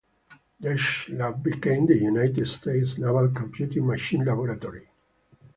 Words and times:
Desch's 0.59 1.09
lab 1.09 1.43
became 1.43 1.85
the 1.85 1.95
United 1.95 2.47
States 2.47 2.97
Naval 2.97 3.29
Computing 3.29 3.85
Machine 3.85 4.25
Laboratory. 4.25 4.87